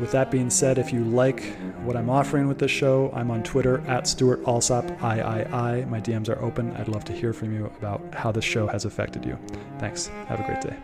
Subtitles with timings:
[0.00, 1.42] with that being said, if you like
[1.84, 5.84] what I'm offering with this show, I'm on Twitter at Stewart Alsop III.
[5.86, 6.72] My DMs are open.
[6.76, 9.38] I'd love to hear from you about how this show has affected you.
[9.78, 10.08] Thanks.
[10.28, 10.76] Have a great day.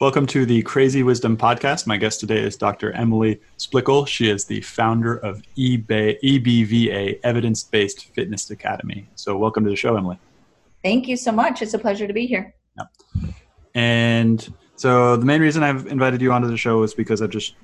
[0.00, 1.86] Welcome to the Crazy Wisdom Podcast.
[1.86, 2.90] My guest today is Dr.
[2.92, 4.08] Emily Splichal.
[4.08, 9.06] She is the founder of eBay, EBFA, Evidence Based Fitness Academy.
[9.14, 10.18] So, welcome to the show, Emily.
[10.82, 11.62] Thank you so much.
[11.62, 12.52] It's a pleasure to be here.
[12.76, 12.84] Yeah.
[13.76, 14.52] And
[14.82, 17.54] so the main reason I've invited you onto the show is because I've just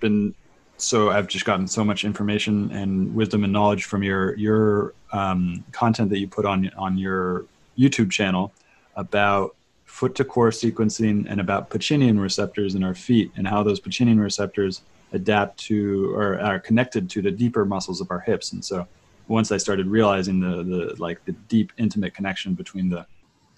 [0.00, 0.34] been
[0.76, 5.62] so I've just gotten so much information and wisdom and knowledge from your your um,
[5.70, 7.44] content that you put on on your
[7.78, 8.52] YouTube channel
[8.96, 13.78] about foot to core sequencing and about Pacinian receptors in our feet and how those
[13.78, 18.52] Pacinian receptors adapt to or are connected to the deeper muscles of our hips.
[18.52, 18.84] And so
[19.28, 23.06] once I started realizing the the like the deep intimate connection between the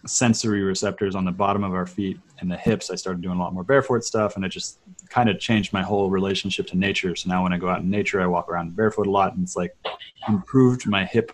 [0.07, 3.41] sensory receptors on the bottom of our feet and the hips, I started doing a
[3.41, 7.15] lot more barefoot stuff, and it just kind of changed my whole relationship to nature.
[7.17, 9.43] So now when I go out in nature, I walk around barefoot a lot, and
[9.43, 9.77] it's like
[10.29, 11.33] improved my hip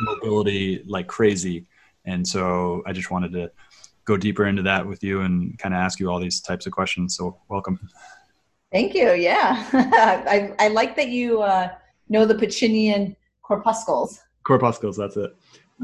[0.00, 1.66] mobility like crazy.
[2.04, 3.50] And so I just wanted to
[4.04, 6.72] go deeper into that with you and kind of ask you all these types of
[6.72, 7.16] questions.
[7.16, 7.78] So welcome.
[8.72, 9.12] Thank you.
[9.12, 11.70] Yeah, I, I like that you uh,
[12.08, 14.20] know the Pacinian corpuscles.
[14.42, 15.34] Corpuscles, that's it.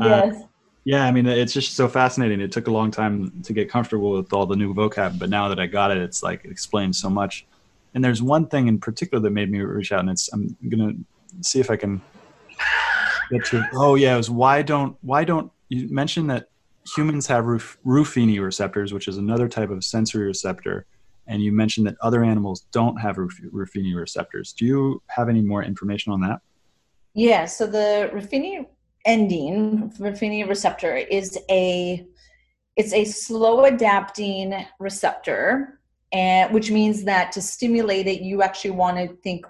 [0.01, 0.37] Uh, yes.
[0.37, 0.47] Uh,
[0.85, 2.41] yeah, I mean, it's just so fascinating.
[2.41, 5.49] It took a long time to get comfortable with all the new vocab, but now
[5.49, 7.47] that I got it, it's like it explains so much.
[7.95, 10.93] And there's one thing in particular that made me reach out, and it's I'm gonna
[11.43, 12.01] see if I can
[13.31, 13.67] get to.
[13.75, 16.49] Oh yeah, it was why don't why don't you mentioned that
[16.97, 20.87] humans have Ruf, Ruffini receptors, which is another type of sensory receptor,
[21.27, 24.53] and you mentioned that other animals don't have Ruffini receptors.
[24.53, 26.41] Do you have any more information on that?
[27.13, 28.67] Yeah, so the Ruffini
[29.05, 32.07] ending Ruffini receptor is a
[32.77, 35.81] it's a slow adapting receptor
[36.13, 39.47] and which means that to stimulate it you actually want to think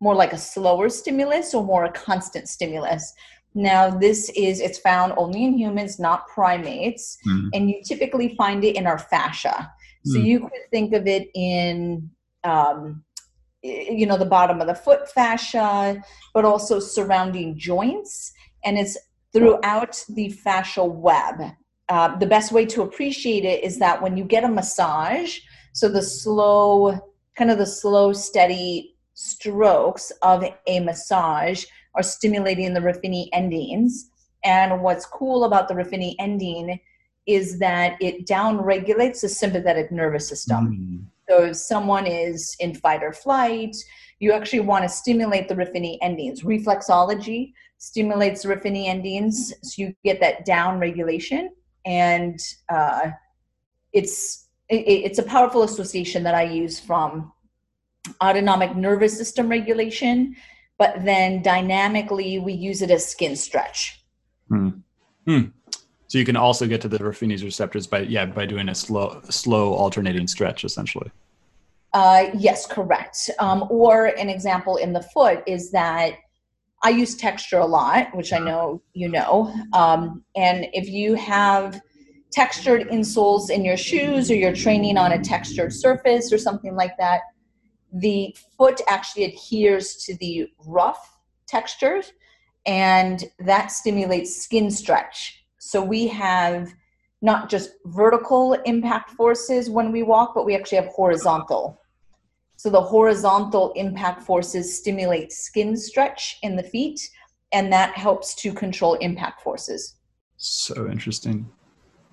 [0.00, 3.12] more like a slower stimulus or more a constant stimulus
[3.54, 7.48] now this is it's found only in humans not primates mm.
[7.52, 9.70] and you typically find it in our fascia
[10.04, 10.24] so mm.
[10.24, 12.10] you could think of it in
[12.44, 13.04] um,
[13.62, 16.02] you know the bottom of the foot fascia
[16.34, 18.32] but also surrounding joints
[18.64, 18.96] and it's
[19.32, 21.52] throughout the fascial web.
[21.88, 25.38] Uh, the best way to appreciate it is that when you get a massage,
[25.72, 26.98] so the slow,
[27.36, 31.64] kind of the slow, steady strokes of a massage
[31.94, 34.10] are stimulating the Ruffini endings.
[34.44, 36.80] And what's cool about the Ruffini ending
[37.26, 41.06] is that it downregulates the sympathetic nervous system.
[41.06, 41.12] Mm.
[41.28, 43.76] So if someone is in fight or flight,
[44.18, 46.42] you actually want to stimulate the Ruffini endings.
[46.42, 47.52] Reflexology
[47.82, 51.50] stimulates Ruffini endings, so you get that down regulation,
[51.84, 52.38] and
[52.68, 53.10] uh,
[53.92, 57.32] it's it, it's a powerful association that I use from
[58.22, 60.36] autonomic nervous system regulation,
[60.78, 64.00] but then dynamically we use it as skin stretch.
[64.48, 64.68] Hmm.
[65.26, 65.46] Hmm.
[66.06, 69.20] So you can also get to the Ruffini's receptors by yeah by doing a slow
[69.28, 71.10] slow alternating stretch essentially.
[71.92, 73.28] Uh, yes, correct.
[73.40, 76.14] Um, or an example in the foot is that
[76.82, 79.54] I use texture a lot, which I know you know.
[79.72, 81.80] Um, and if you have
[82.32, 86.96] textured insoles in your shoes or you're training on a textured surface or something like
[86.98, 87.20] that,
[87.92, 92.12] the foot actually adheres to the rough textures
[92.64, 95.44] and that stimulates skin stretch.
[95.58, 96.72] So we have
[97.20, 101.80] not just vertical impact forces when we walk, but we actually have horizontal
[102.62, 107.10] so the horizontal impact forces stimulate skin stretch in the feet,
[107.50, 109.96] and that helps to control impact forces.
[110.36, 111.50] So interesting.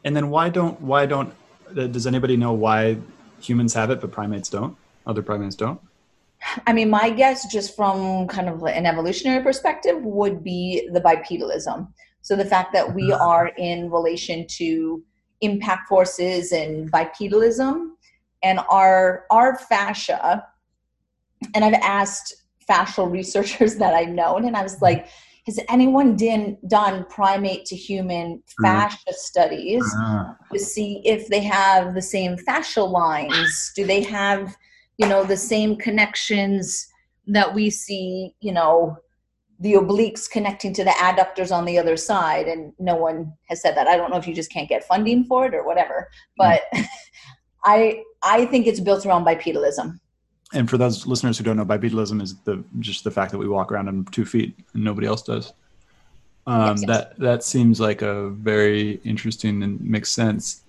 [0.04, 1.32] And then why don't why don't
[1.78, 2.98] uh, does anybody know why
[3.40, 4.76] humans have it but primates don't?
[5.06, 5.80] Other primates don't?
[6.66, 11.94] I mean, my guess, just from kind of an evolutionary perspective, would be the bipedalism.
[12.24, 13.22] So the fact that we mm-hmm.
[13.22, 15.04] are in relation to
[15.42, 17.92] impact forces and bipedalism,
[18.44, 20.46] and our our fascia.
[21.56, 22.36] And I've asked
[22.70, 25.08] fascial researchers that I've known, and I was like,
[25.46, 28.64] has anyone done done primate to human mm-hmm.
[28.64, 30.34] fascia studies uh-huh.
[30.54, 33.72] to see if they have the same fascial lines?
[33.76, 34.56] Do they have
[35.00, 36.88] you know the same connections
[37.26, 38.98] that we see you know
[39.62, 43.76] the obliques connecting to the adductors on the other side and no one has said
[43.76, 46.62] that i don't know if you just can't get funding for it or whatever but
[46.76, 46.86] mm.
[47.64, 50.00] i i think it's built around bipedalism
[50.54, 53.48] and for those listeners who don't know bipedalism is the just the fact that we
[53.48, 55.54] walk around on two feet and nobody else does
[56.48, 56.88] um, yes, yes.
[56.88, 60.62] that that seems like a very interesting and makes sense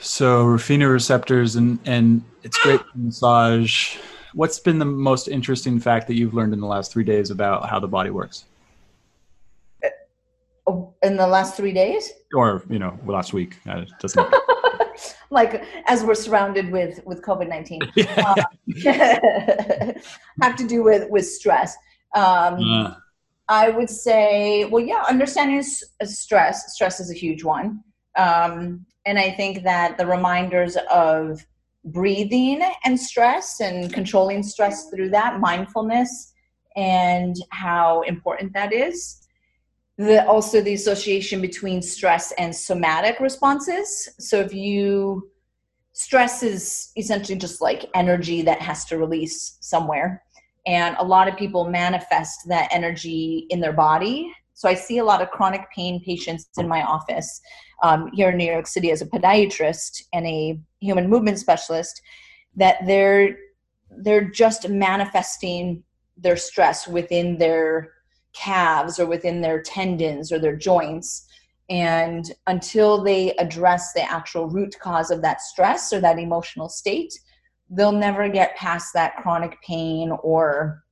[0.00, 3.98] so Ruffini receptors and and it's great massage.
[4.32, 7.68] What's been the most interesting fact that you've learned in the last three days about
[7.68, 8.46] how the body works?
[10.66, 12.12] Oh, in the last three days?
[12.34, 13.58] Or you know, last week.
[13.68, 14.34] Uh, doesn't.
[15.30, 17.80] Like as we're surrounded with with COVID nineteen,
[18.16, 18.34] uh,
[20.42, 21.76] have to do with with stress.
[22.14, 22.94] Um, uh.
[23.48, 26.72] I would say, well, yeah, understanding stress.
[26.74, 27.82] Stress is a huge one.
[28.16, 31.44] Um, and I think that the reminders of
[31.84, 36.32] breathing and stress and controlling stress through that, mindfulness,
[36.76, 39.19] and how important that is.
[40.00, 44.08] The, also, the association between stress and somatic responses.
[44.18, 45.30] So, if you
[45.92, 50.22] stress is essentially just like energy that has to release somewhere.
[50.66, 54.32] And a lot of people manifest that energy in their body.
[54.54, 57.40] So I see a lot of chronic pain patients in my office
[57.82, 62.00] um, here in New York City as a podiatrist and a human movement specialist
[62.56, 63.36] that they're
[64.02, 65.82] they're just manifesting
[66.16, 67.92] their stress within their
[68.32, 71.26] calves or within their tendons or their joints
[71.68, 77.12] and until they address the actual root cause of that stress or that emotional state
[77.70, 80.84] they'll never get past that chronic pain or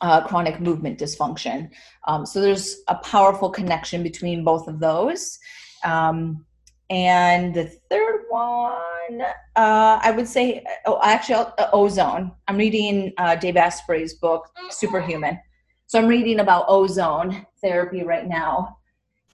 [0.00, 1.68] uh, chronic movement dysfunction
[2.06, 5.38] um, so there's a powerful connection between both of those
[5.84, 6.44] um,
[6.90, 9.22] and the third one,
[9.56, 12.32] uh, I would say, oh, actually, uh, ozone.
[12.46, 15.40] I'm reading uh, Dave Asprey's book, Superhuman.
[15.86, 18.78] So I'm reading about ozone therapy right now.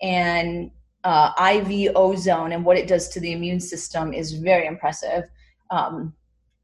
[0.03, 0.71] And
[1.05, 5.25] uh, IV ozone and what it does to the immune system is very impressive.
[5.71, 6.15] Um,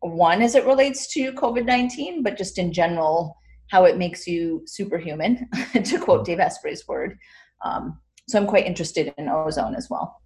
[0.01, 3.37] one, as it relates to COVID 19, but just in general,
[3.71, 5.49] how it makes you superhuman,
[5.85, 7.19] to quote Dave Asprey's word.
[7.65, 7.99] Um,
[8.29, 10.21] so I'm quite interested in ozone as well.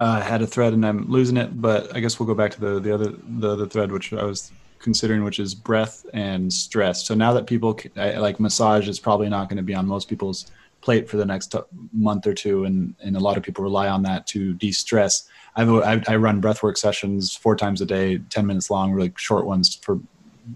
[0.00, 2.52] Uh, I had a thread and I'm losing it, but I guess we'll go back
[2.52, 6.52] to the the other the other thread which I was considering, which is breath and
[6.52, 7.06] stress.
[7.06, 10.50] So now that people like massage is probably not going to be on most people's
[10.80, 11.54] plate for the next
[11.92, 15.28] month or two, and and a lot of people rely on that to de-stress.
[15.56, 19.44] I've, I, I run breathwork sessions four times a day, ten minutes long, really short
[19.44, 20.00] ones for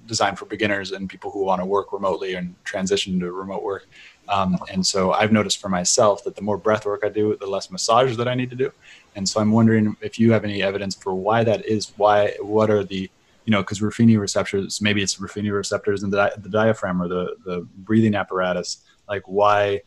[0.06, 3.86] designed for beginners and people who want to work remotely and transition to remote work.
[4.28, 7.46] Um, and so I've noticed for myself that the more breath work I do, the
[7.46, 8.72] less massage that I need to do.
[9.14, 11.92] And so I'm wondering if you have any evidence for why that is.
[11.96, 12.34] Why?
[12.40, 13.10] What are the
[13.44, 17.36] you know, because Ruffini receptors, maybe it's Ruffini receptors in the, the diaphragm or the,
[17.44, 18.78] the breathing apparatus.
[19.08, 19.82] Like why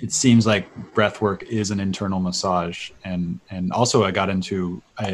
[0.00, 2.90] it seems like breath work is an internal massage.
[3.04, 5.06] And, and also I got into, I,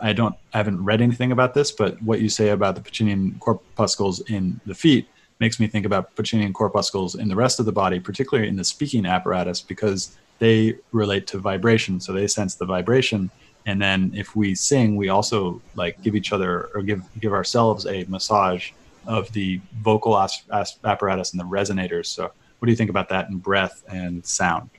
[0.00, 2.80] I, I don't, I haven't read anything about this, but what you say about the
[2.80, 7.66] Pacinian corpuscles in the feet makes me think about Pacinian corpuscles in the rest of
[7.66, 12.00] the body, particularly in the speaking apparatus, because they relate to vibration.
[12.00, 13.30] So they sense the vibration.
[13.66, 17.86] And then if we sing, we also like give each other or give give ourselves
[17.86, 18.70] a massage
[19.06, 22.06] of the vocal as- as- apparatus and the resonators.
[22.06, 24.70] So what do you think about that in breath and sound?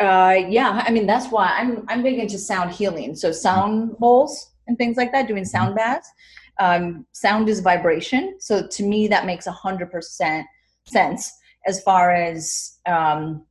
[0.00, 3.14] Uh, yeah, I mean that's why I'm I'm big into sound healing.
[3.14, 5.76] So sound bowls and things like that, doing sound mm-hmm.
[5.76, 6.10] baths.
[6.58, 8.36] Um, sound is vibration.
[8.38, 10.44] So to me, that makes a 100%
[10.84, 11.32] sense
[11.66, 13.44] as far as um,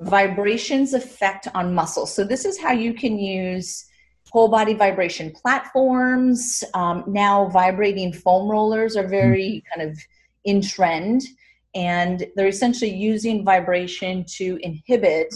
[0.00, 2.14] vibrations effect on muscles.
[2.14, 3.84] So this is how you can use
[4.30, 6.62] whole body vibration platforms.
[6.74, 9.98] Um, now, vibrating foam rollers are very kind of
[10.44, 11.22] in trend,
[11.74, 15.34] and they're essentially using vibration to inhibit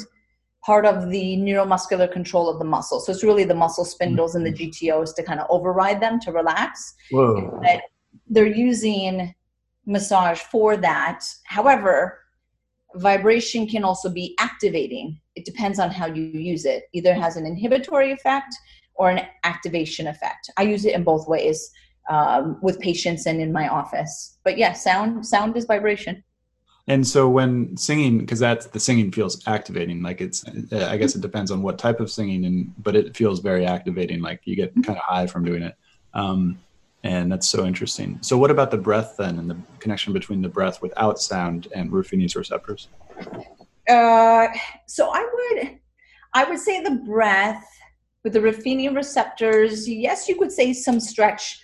[0.65, 3.01] part of the neuromuscular control of the muscle.
[3.01, 4.87] So it's really the muscle spindles and the mm-hmm.
[4.87, 6.95] GTOs to kind of override them to relax.
[7.11, 7.61] Whoa.
[7.63, 7.83] But
[8.29, 9.35] they're using
[9.87, 11.25] massage for that.
[11.45, 12.22] However,
[12.97, 15.21] vibration can also be activating.
[15.35, 16.85] It depends on how you use it.
[16.93, 18.55] Either has an inhibitory effect
[18.95, 20.51] or an activation effect.
[20.57, 21.71] I use it in both ways.
[22.09, 24.39] um, with patients and in my office.
[24.45, 26.23] But yeah, sound sound is vibration.
[26.89, 30.03] And so when singing, because that's the singing feels activating.
[30.03, 33.39] Like it's, I guess it depends on what type of singing, and but it feels
[33.39, 34.21] very activating.
[34.21, 35.77] Like you get kind of high from doing it,
[36.15, 36.59] um,
[37.05, 38.19] and that's so interesting.
[38.21, 41.91] So what about the breath then, and the connection between the breath without sound and
[41.91, 42.89] Ruffini's receptors?
[43.89, 44.49] Uh,
[44.87, 45.79] so I would,
[46.35, 47.67] I would say the breath
[48.23, 49.89] with the Ruffini receptors.
[49.89, 51.61] Yes, you could say some stretch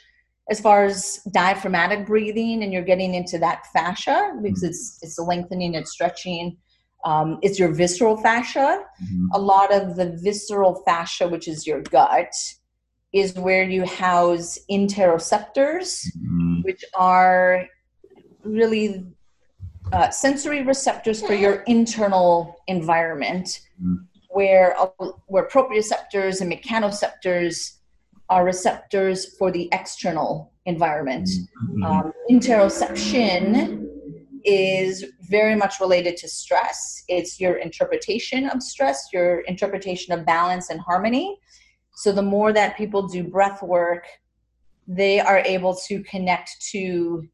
[0.50, 5.74] as far as diaphragmatic breathing and you're getting into that fascia because it's it's lengthening
[5.74, 6.56] it's stretching
[7.04, 9.26] um, it's your visceral fascia mm-hmm.
[9.32, 12.32] a lot of the visceral fascia which is your gut
[13.12, 16.60] is where you house interoceptors mm-hmm.
[16.62, 17.66] which are
[18.44, 19.06] really
[19.92, 23.96] uh, sensory receptors for your internal environment mm-hmm.
[24.28, 24.88] where uh,
[25.26, 27.78] where proprioceptors and mechanoceptors
[28.28, 31.26] are receptors for the external environment.
[31.26, 31.82] Mm-hmm.
[31.82, 33.86] Um, interoception
[34.44, 37.04] is very much related to stress.
[37.08, 41.38] It's your interpretation of stress, your interpretation of balance and harmony.
[41.98, 44.06] So the more that people do breath work,
[44.86, 47.26] they are able to connect to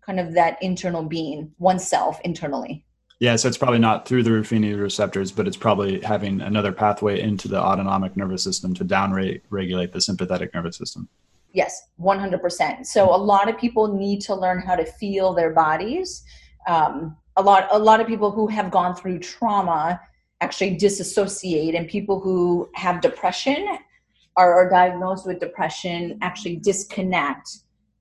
[0.00, 2.84] kind of that internal being, oneself internally.
[3.18, 7.20] Yeah, so it's probably not through the Ruffini receptors, but it's probably having another pathway
[7.20, 9.12] into the autonomic nervous system to down
[9.50, 11.08] regulate the sympathetic nervous system.
[11.52, 12.86] Yes, 100%.
[12.86, 16.22] So a lot of people need to learn how to feel their bodies.
[16.68, 20.00] Um, a lot, a lot of people who have gone through trauma
[20.40, 23.78] actually disassociate, and people who have depression
[24.36, 27.48] are, are diagnosed with depression actually disconnect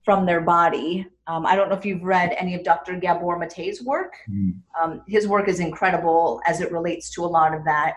[0.03, 1.07] from their body.
[1.27, 2.97] Um, I don't know if you've read any of Dr.
[2.97, 4.13] Gabor Mate's work.
[4.29, 4.55] Mm.
[4.79, 7.95] Um, his work is incredible as it relates to a lot of that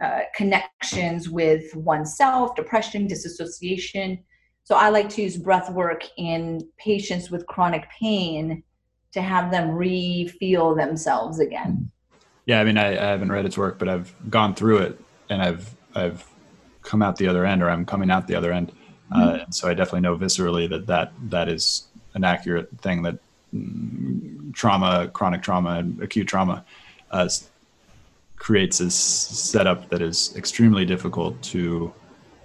[0.00, 4.18] uh, connections with oneself, depression, disassociation.
[4.62, 8.62] So I like to use breath work in patients with chronic pain
[9.12, 11.90] to have them re-feel themselves again.
[12.46, 15.42] Yeah, I mean, I, I haven't read its work, but I've gone through it and
[15.42, 16.29] I've I've
[16.90, 18.72] come out the other end, or I'm coming out the other end.
[19.12, 19.50] Uh, mm-hmm.
[19.52, 23.18] so I definitely know viscerally that that that is an accurate thing that
[23.54, 26.64] mm, trauma, chronic trauma, and acute trauma
[27.12, 27.28] uh,
[28.36, 31.92] creates this setup that is extremely difficult to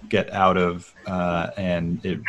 [0.08, 2.20] get out of, uh, and it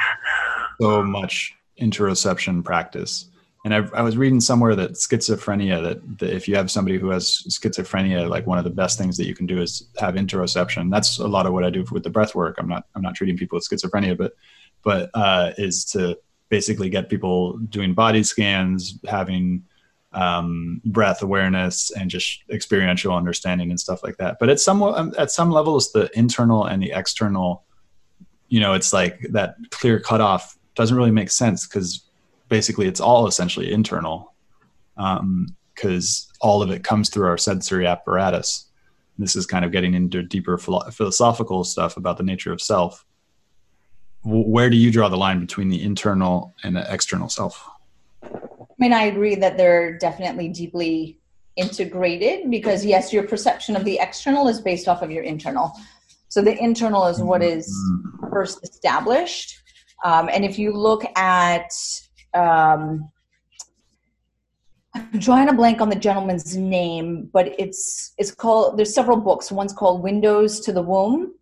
[0.82, 3.26] so much interoception practice.
[3.68, 7.10] And I, I, was reading somewhere that schizophrenia, that, that, if you have somebody who
[7.10, 10.90] has schizophrenia, like one of the best things that you can do is have interoception.
[10.90, 12.56] That's a lot of what I do with the breath work.
[12.60, 14.38] I'm not, I'm not treating people with schizophrenia, but,
[14.84, 19.66] but uh, is to basically get people doing body scans, having
[20.14, 24.38] um, breath awareness, and just experiential understanding and stuff like that.
[24.40, 27.66] But at some, um, at some levels, the internal and the external,
[28.48, 32.07] you know, it's like that clear cutoff doesn't really make sense because
[32.50, 34.34] basically it's all essentially internal
[34.96, 38.66] because um, all of it comes through our sensory apparatus.
[39.18, 43.06] This is kind of getting into deeper philosophical stuff about the nature of self.
[44.24, 47.68] Where do you draw the line between the internal and the external self?
[48.24, 48.30] I
[48.78, 51.20] mean, I agree that they're definitely deeply
[51.56, 55.74] integrated because, yes, your perception of the external is based off of your internal.
[56.30, 58.30] So the internal is what is mm-hmm.
[58.32, 59.60] first established.
[60.04, 61.72] Um, and if you look at
[62.34, 63.10] um,
[64.96, 68.78] I'm drawing a blank on the gentleman's name, but it's it's called.
[68.78, 69.52] There's several books.
[69.52, 71.34] One's called Windows to the Womb,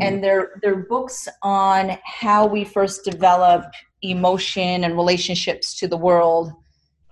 [0.00, 3.64] and they're they're books on how we first develop
[4.02, 6.52] emotion and relationships to the world.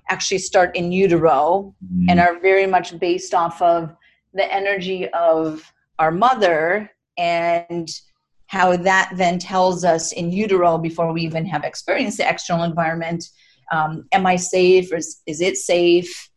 [0.09, 2.11] Actually, start in utero mm-hmm.
[2.11, 3.95] and are very much based off of
[4.35, 7.89] the energy of our mother and
[8.47, 13.25] how that then tells us in utero before we even have experienced the external environment
[13.73, 14.93] um, am i safe?
[14.93, 16.31] Or is, is it safe?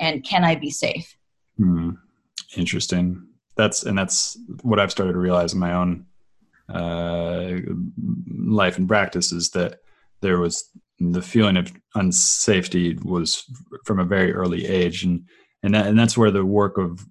[0.00, 1.16] And can i be safe?
[1.56, 1.90] Hmm.
[2.56, 3.26] interesting.
[3.56, 6.06] That's and that's what i've started to realize in my own
[6.68, 7.58] uh,
[8.28, 9.80] life and practice is that
[10.22, 13.44] there was the feeling of unsafety was
[13.84, 15.04] from a very early age.
[15.04, 15.28] And
[15.64, 17.04] and, that, and that's where the work of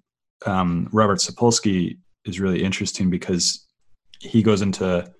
[0.44, 3.66] um, robert sapolsky is really interesting because
[4.22, 5.10] he goes into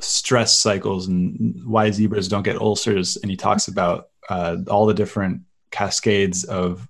[0.00, 4.94] stress cycles and why zebras don't get ulcers and he talks about uh, all the
[4.94, 5.40] different
[5.70, 6.86] cascades of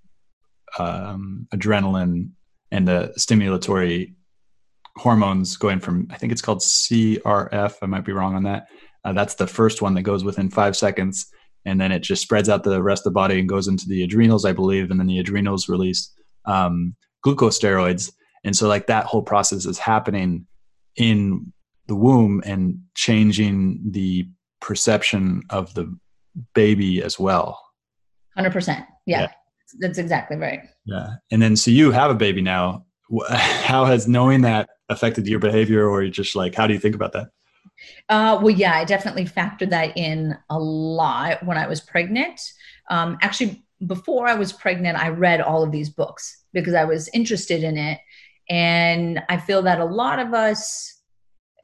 [0.79, 2.31] um, adrenaline
[2.73, 4.15] and the stimulatory
[4.97, 8.67] hormones going from i think it's called crf i might be wrong on that.
[9.05, 11.27] Uh, that's the first one that goes within five seconds
[11.65, 14.03] and then it just spreads out the rest of the body and goes into the
[14.03, 16.13] adrenals i believe and then the adrenals release
[16.47, 18.13] um, glucosteroids
[18.45, 20.47] and so like that whole process is happening
[20.97, 21.53] in
[21.89, 24.29] the womb and changing the
[24.61, 25.97] perception of the
[26.55, 27.61] baby as well.
[28.39, 28.87] 100%.
[29.07, 29.29] Yeah, yeah.
[29.81, 30.61] That's exactly right.
[30.85, 31.15] Yeah.
[31.31, 32.85] And then, so you have a baby now.
[33.31, 37.13] How has knowing that affected your behavior, or just like, how do you think about
[37.13, 37.29] that?
[38.09, 42.41] Uh, well, yeah, I definitely factored that in a lot when I was pregnant.
[42.91, 47.09] Um, actually, before I was pregnant, I read all of these books because I was
[47.09, 47.99] interested in it.
[48.49, 50.93] And I feel that a lot of us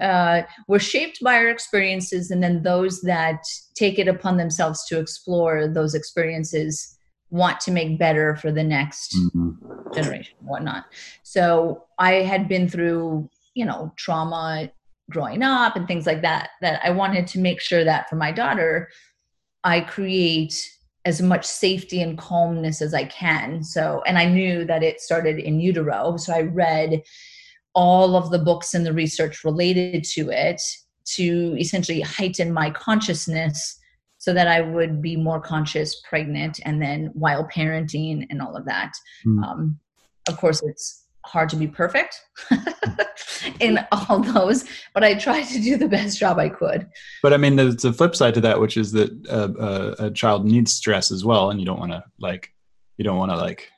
[0.00, 4.98] uh, were shaped by our experiences, and then those that take it upon themselves to
[4.98, 6.98] explore those experiences
[7.30, 9.50] want to make better for the next mm-hmm.
[9.94, 10.84] generation, whatnot.
[11.22, 14.70] So I had been through, you know, trauma
[15.10, 18.32] growing up and things like that, that I wanted to make sure that for my
[18.32, 18.88] daughter,
[19.64, 20.70] I create
[21.04, 23.64] as much safety and calmness as I can.
[23.64, 26.16] So, and I knew that it started in utero.
[26.16, 27.02] So I read
[27.75, 30.61] all of the books and the research related to it
[31.04, 33.78] to essentially heighten my consciousness
[34.18, 38.64] so that I would be more conscious pregnant and then while parenting and all of
[38.66, 38.92] that.
[39.26, 39.44] Mm.
[39.44, 39.80] Um,
[40.28, 42.20] of course, it's hard to be perfect
[43.60, 44.64] in all those,
[44.94, 46.88] but I tried to do the best job I could.
[47.22, 50.10] But I mean, there's a flip side to that, which is that uh, uh, a
[50.10, 52.52] child needs stress as well, and you don't want to like,
[52.96, 53.70] you don't want to like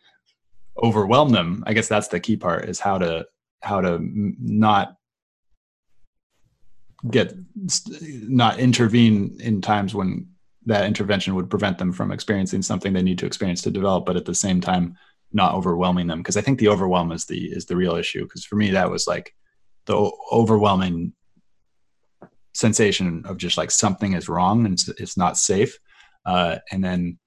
[0.82, 1.62] overwhelm them.
[1.66, 3.26] I guess that's the key part is how to
[3.62, 4.96] how to not
[7.10, 10.28] get not intervene in times when
[10.66, 14.16] that intervention would prevent them from experiencing something they need to experience to develop, but
[14.16, 14.96] at the same time
[15.35, 18.45] not overwhelming them because i think the overwhelm is the is the real issue because
[18.45, 19.35] for me that was like
[19.87, 21.12] the overwhelming
[22.55, 25.79] sensation of just like something is wrong and it's, it's not safe.
[26.25, 27.19] Uh, and then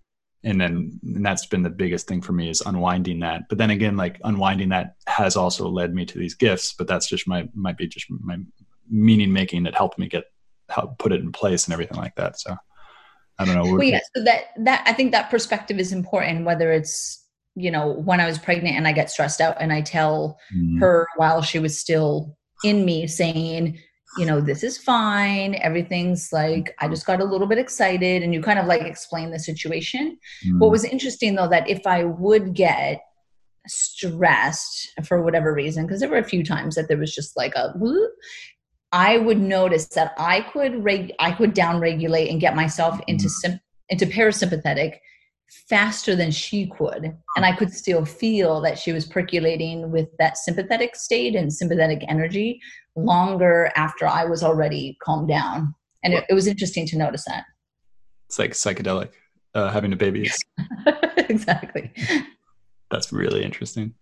[0.44, 3.44] and then and that's been the biggest thing for me is unwinding that.
[3.50, 7.08] But then again like unwinding that has also led me to these gifts but that's
[7.08, 8.38] just my might be just my
[8.90, 10.26] meaning making that helped me get
[10.70, 12.40] help put it in place and everything like that.
[12.40, 12.56] So
[13.40, 16.72] i don't know well yeah so that that i think that perspective is important whether
[16.72, 17.27] it's
[17.58, 20.80] you know, when I was pregnant and I get stressed out and I tell mm.
[20.80, 23.80] her while she was still in me saying,
[24.20, 25.56] you know, this is fine.
[25.56, 28.22] Everything's like, I just got a little bit excited.
[28.22, 30.20] And you kind of like explain the situation.
[30.46, 30.60] Mm.
[30.60, 33.02] What was interesting though, that if I would get
[33.66, 37.56] stressed for whatever reason, because there were a few times that there was just like
[37.56, 37.74] a,
[38.92, 43.30] I would notice that I could reg- I could down regulate and get myself into
[43.30, 44.98] sim- into parasympathetic
[45.50, 47.16] faster than she could.
[47.36, 52.04] And I could still feel that she was percolating with that sympathetic state and sympathetic
[52.08, 52.62] energy
[52.96, 55.74] longer after I was already calmed down.
[56.04, 57.46] And it, it was interesting to notice that.
[58.28, 59.12] It's like psychedelic,
[59.54, 60.30] uh, having a baby.
[61.18, 61.92] exactly.
[62.92, 63.94] That's really interesting.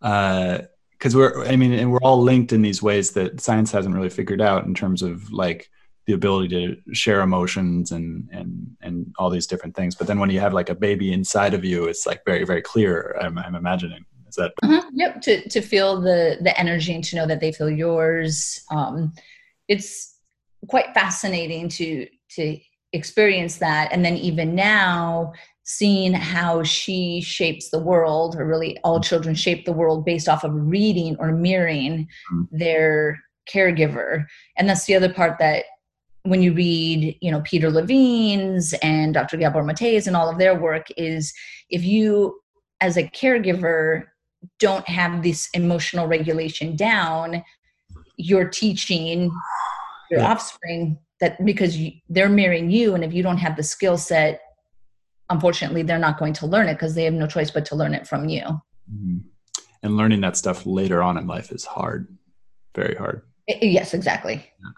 [0.00, 3.94] Because uh, we're, I mean, and we're all linked in these ways that science hasn't
[3.94, 5.70] really figured out in terms of like
[6.06, 10.30] the ability to share emotions and and and all these different things but then when
[10.30, 13.54] you have like a baby inside of you it's like very very clear i'm, I'm
[13.54, 14.88] imagining is that mm-hmm.
[14.92, 19.12] yep to to feel the the energy and to know that they feel yours um
[19.68, 20.16] it's
[20.68, 22.58] quite fascinating to to
[22.92, 25.32] experience that and then even now
[25.66, 29.08] seeing how she shapes the world or really all mm-hmm.
[29.08, 32.56] children shape the world based off of reading or mirroring mm-hmm.
[32.56, 33.18] their
[33.50, 34.24] caregiver
[34.56, 35.64] and that's the other part that
[36.24, 39.36] when you read, you know, Peter Levine's and Dr.
[39.36, 41.32] Gabor Mate's and all of their work is
[41.68, 42.40] if you
[42.80, 44.04] as a caregiver
[44.58, 47.42] don't have this emotional regulation down,
[48.16, 49.30] you're teaching
[50.10, 50.30] your yeah.
[50.30, 54.40] offspring that because you, they're mirroring you and if you don't have the skill set
[55.30, 57.94] unfortunately they're not going to learn it because they have no choice but to learn
[57.94, 59.18] it from you mm-hmm.
[59.82, 62.14] and learning that stuff later on in life is hard
[62.74, 64.70] very hard yes exactly yeah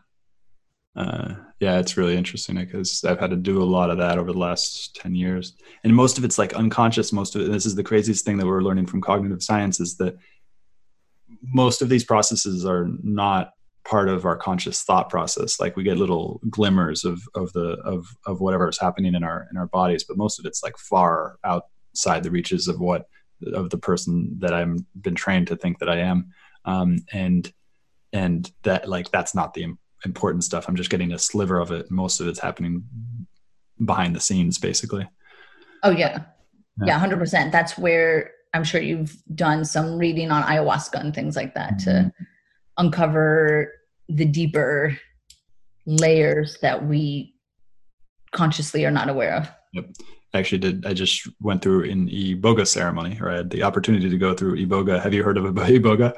[0.96, 4.32] uh, yeah, it's really interesting because I've had to do a lot of that over
[4.32, 5.52] the last 10 years.
[5.84, 7.12] And most of it's like unconscious.
[7.12, 9.96] Most of it, this is the craziest thing that we're learning from cognitive science is
[9.98, 10.16] that
[11.42, 13.52] most of these processes are not
[13.84, 15.60] part of our conscious thought process.
[15.60, 19.46] Like we get little glimmers of, of the, of, of whatever is happening in our,
[19.50, 23.06] in our bodies, but most of it's like far outside the reaches of what,
[23.52, 26.32] of the person that I'm been trained to think that I am.
[26.64, 27.52] Um, and,
[28.12, 30.68] and that like, that's not the important stuff.
[30.68, 31.90] I'm just getting a sliver of it.
[31.90, 32.84] Most of it's happening
[33.84, 35.08] behind the scenes, basically.
[35.82, 36.24] Oh yeah,
[36.84, 37.52] yeah, hundred percent.
[37.52, 41.90] That's where I'm sure you've done some reading on ayahuasca and things like that mm-hmm.
[41.90, 42.12] to
[42.78, 43.72] uncover
[44.08, 44.98] the deeper
[45.86, 47.34] layers that we
[48.32, 49.50] consciously are not aware of.
[49.72, 49.86] Yep.
[50.34, 50.86] I actually did.
[50.86, 54.56] I just went through an iboga ceremony, or I had the opportunity to go through
[54.56, 55.02] iboga.
[55.02, 56.14] Have you heard of iboga?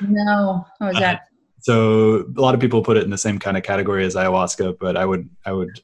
[0.00, 0.66] No.
[0.80, 1.27] Was uh, that?
[1.60, 4.78] So a lot of people put it in the same kind of category as ayahuasca,
[4.78, 5.80] but I would I would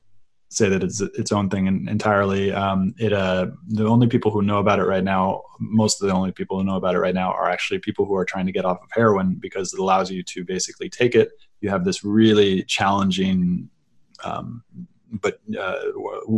[0.55, 2.53] say that it's its own thing entirely.
[2.53, 6.15] Um, it uh, the only people who know about it right now, most of the
[6.15, 8.53] only people who know about it right now, are actually people who are trying to
[8.53, 11.31] get off of heroin because it allows you to basically take it.
[11.61, 13.69] You have this really challenging,
[14.23, 14.63] um,
[15.11, 15.77] but uh,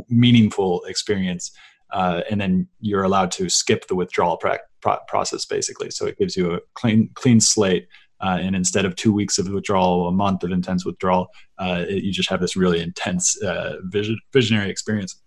[0.08, 1.52] meaningful experience,
[1.90, 5.90] uh, and then you're allowed to skip the withdrawal pra- pro- process basically.
[5.90, 7.88] So it gives you a clean clean slate
[8.20, 12.02] uh, and instead of two weeks of withdrawal, a month of intense withdrawal, uh, it,
[12.02, 15.20] you just have this really intense uh, vision, visionary experience.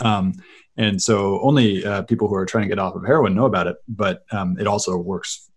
[0.00, 0.34] Um,
[0.76, 3.66] and so only uh, people who are trying to get off of heroin know about
[3.66, 5.50] it, but um, it also works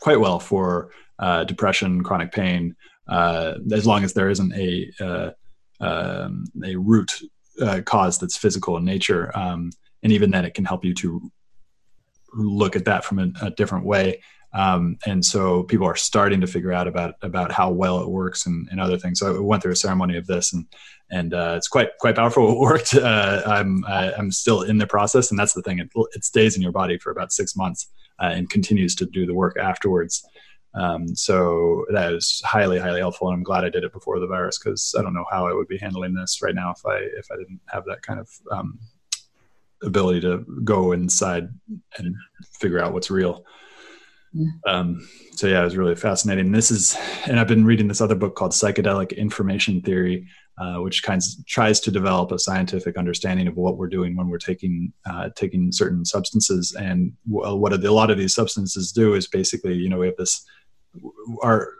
[0.00, 2.74] quite well for uh, depression, chronic pain,
[3.08, 5.34] uh, as long as there isn't a
[5.80, 7.20] um, a root
[7.84, 9.36] cause that's physical in nature.
[9.36, 9.70] Um,
[10.02, 11.30] and even then, it can help you to
[12.34, 14.20] look at that from a, a different way
[14.54, 18.46] um, and so people are starting to figure out about about how well it works
[18.46, 19.18] and, and other things.
[19.18, 20.66] So I went through a ceremony of this, and
[21.10, 22.52] and uh, it's quite quite powerful.
[22.52, 22.94] It worked.
[22.94, 25.78] Uh, I'm I, I'm still in the process, and that's the thing.
[25.78, 27.88] It, it stays in your body for about six months
[28.20, 30.22] uh, and continues to do the work afterwards.
[30.74, 34.26] Um, so that is highly highly helpful, and I'm glad I did it before the
[34.26, 36.96] virus because I don't know how I would be handling this right now if I
[37.16, 38.78] if I didn't have that kind of um,
[39.82, 41.48] ability to go inside
[41.96, 42.14] and
[42.60, 43.44] figure out what's real.
[44.66, 46.52] Um, so yeah, it was really fascinating.
[46.52, 50.26] This is, and I've been reading this other book called Psychedelic Information Theory,
[50.58, 54.28] uh, which kind of tries to develop a scientific understanding of what we're doing when
[54.28, 56.74] we're taking uh, taking certain substances.
[56.78, 60.16] And w- what a lot of these substances do is basically, you know, we have
[60.16, 60.44] this
[61.42, 61.72] our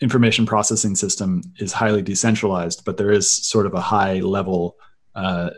[0.00, 4.76] information processing system is highly decentralized, but there is sort of a high level
[5.14, 5.50] uh,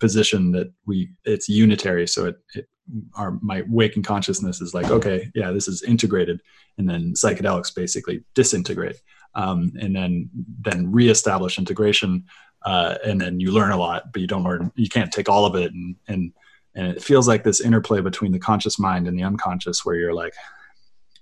[0.00, 2.68] position that we it's unitary, so it, it
[3.14, 6.40] our my waking consciousness is like okay yeah this is integrated.
[6.78, 9.00] And then psychedelics basically disintegrate
[9.34, 12.24] um, and then then reestablish integration
[12.64, 15.46] uh, and then you learn a lot but you don't learn you can't take all
[15.46, 15.72] of it.
[15.72, 16.32] And and
[16.74, 20.14] and it feels like this interplay between the conscious mind and the unconscious where you're
[20.14, 20.34] like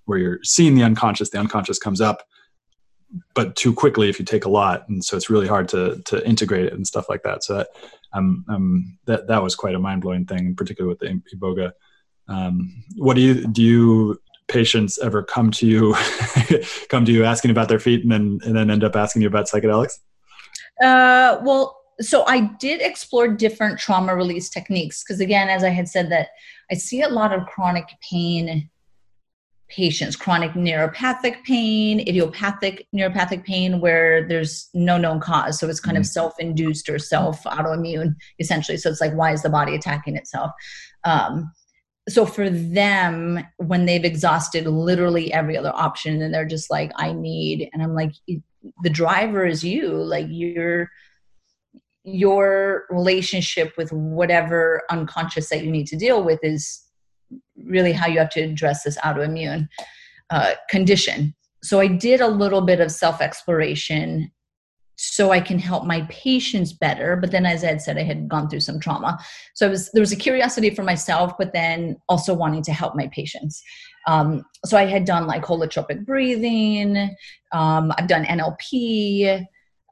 [0.07, 2.25] where you're seeing the unconscious the unconscious comes up
[3.35, 4.89] but too quickly if you take a lot.
[4.89, 7.45] And so it's really hard to to integrate it and stuff like that.
[7.45, 7.69] So that
[8.15, 11.73] um, um that that was quite a mind-blowing thing particularly with the iboga.
[12.29, 15.95] Um, what do you do you patients ever come to you
[16.89, 19.29] come to you asking about their feet and then and then end up asking you
[19.29, 19.99] about psychedelics?
[20.83, 25.89] Uh, well so i did explore different trauma release techniques because again as i had
[25.89, 26.29] said that
[26.71, 28.69] i see a lot of chronic pain
[29.75, 35.59] patients chronic neuropathic pain idiopathic neuropathic pain where there's no known cause.
[35.59, 36.03] So it's kind mm-hmm.
[36.03, 38.79] of self-induced or self autoimmune essentially.
[38.79, 40.51] So it's like why is the body attacking itself?
[41.05, 41.53] Um,
[42.09, 47.15] so for them when they've exhausted literally every other option and they're just like i
[47.15, 48.13] need and i'm like
[48.83, 49.89] the driver is you.
[49.89, 50.91] Like you're
[52.07, 56.83] your relationship with whatever unconscious that you need to deal with is
[57.67, 59.69] really how you have to address this autoimmune
[60.31, 61.35] uh, condition.
[61.63, 64.31] So I did a little bit of self exploration
[64.97, 67.17] so I can help my patients better.
[67.17, 69.19] But then, as Ed said, I had gone through some trauma,
[69.55, 73.09] so was, there was a curiosity for myself, but then also wanting to help my
[73.09, 73.63] patients.
[74.07, 77.17] Um, so I had done like holotropic breathing.
[77.53, 79.45] Um, I've done NLP.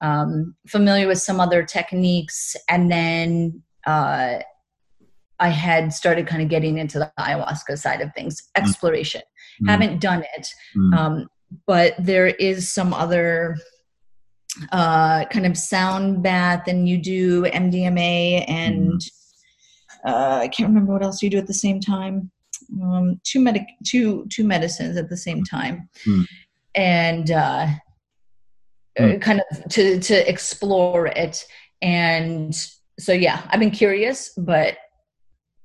[0.02, 4.40] Um, familiar with some other techniques, and then uh,
[5.40, 8.62] I had started kind of getting into the ayahuasca side of things, mm.
[8.62, 9.22] exploration.
[9.62, 9.68] Mm.
[9.68, 10.96] Haven't done it, mm.
[10.96, 11.28] um,
[11.66, 13.56] but there is some other
[14.70, 19.10] uh, kind of sound bath, and you do MDMA, and mm.
[20.06, 22.30] uh, I can't remember what else you do at the same time.
[22.82, 26.24] Um, two medic, two two medicines at the same time, mm.
[26.74, 27.66] and uh,
[28.98, 29.20] mm.
[29.20, 31.44] kind of to to explore it.
[31.82, 32.54] And
[32.98, 34.76] so, yeah, I've been curious, but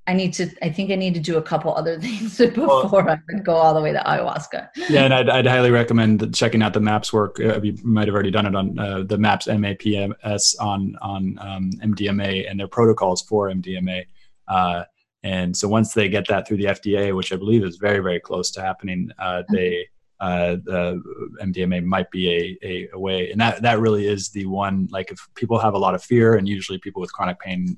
[0.07, 0.49] I need to.
[0.61, 2.65] I think I need to do a couple other things before
[3.03, 4.69] well, I go all the way to ayahuasca.
[4.89, 7.39] Yeah, and I'd, I'd highly recommend checking out the MAPS work.
[7.39, 10.13] Uh, you might have already done it on uh, the MAPS M A P M
[10.23, 14.05] S on on um, MDMA and their protocols for MDMA.
[14.47, 14.83] Uh,
[15.23, 18.21] and so once they get that through the FDA, which I believe is very very
[18.21, 19.87] close to happening, uh, they
[20.21, 21.03] uh, the
[21.41, 24.87] MDMA might be a, a, a, way, and that that really is the one.
[24.89, 27.77] Like if people have a lot of fear, and usually people with chronic pain,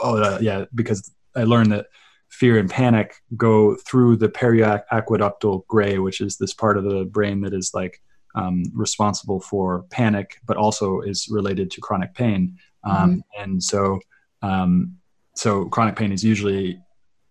[0.00, 1.86] oh uh, yeah, because I learned that
[2.28, 7.40] fear and panic go through the periaqueductal gray, which is this part of the brain
[7.42, 8.02] that is like
[8.34, 12.56] um, responsible for panic, but also is related to chronic pain.
[12.84, 13.42] Um, mm-hmm.
[13.42, 14.00] And so,
[14.42, 14.96] um,
[15.34, 16.80] so chronic pain is usually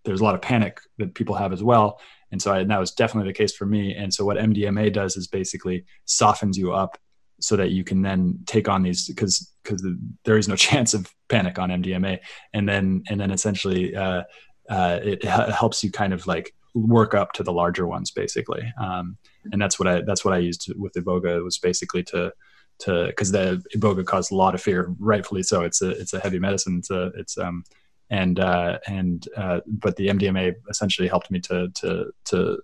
[0.06, 2.00] there's a lot of panic that people have as well,
[2.32, 3.96] And so I, and that was definitely the case for me.
[3.96, 6.98] And so what MDMA does is basically softens you up
[7.40, 9.86] so that you can then take on these because because
[10.24, 12.20] there is no chance of panic on MDMA,
[12.54, 14.24] and then and then essentially uh,
[14.70, 18.64] uh, it, it, helps you kind of like work up to the larger ones basically,
[18.80, 19.18] um,
[19.52, 22.32] and that's what I that's what I used with Iboga was basically to
[22.80, 25.64] to because the Iboga caused a lot of fear, rightfully so.
[25.64, 26.78] It's a it's a heavy medicine.
[26.80, 27.64] It's a it's um
[28.10, 32.62] and uh, and uh, but the MDMA essentially helped me to to to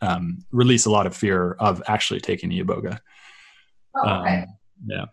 [0.00, 2.98] um, release a lot of fear of actually taking the Iboga.
[3.96, 4.38] Oh, okay.
[4.38, 4.46] Um,
[4.86, 5.04] yeah.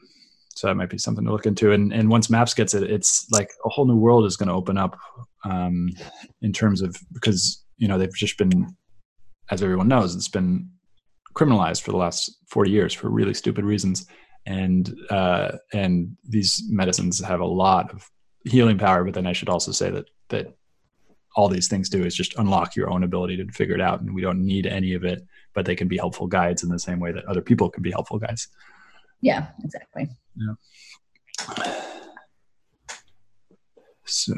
[0.55, 1.71] So that might be something to look into.
[1.71, 4.55] And and once Maps gets it, it's like a whole new world is going to
[4.55, 4.97] open up
[5.43, 5.89] um,
[6.41, 8.75] in terms of because you know they've just been,
[9.51, 10.69] as everyone knows, it's been
[11.35, 14.07] criminalized for the last 40 years for really stupid reasons
[14.45, 18.09] and uh, and these medicines have a lot of
[18.45, 20.55] healing power but then i should also say that that
[21.35, 24.13] all these things do is just unlock your own ability to figure it out and
[24.13, 26.99] we don't need any of it but they can be helpful guides in the same
[26.99, 28.49] way that other people can be helpful guides.
[29.21, 30.09] Yeah exactly.
[30.35, 30.53] Yeah.
[34.03, 34.35] So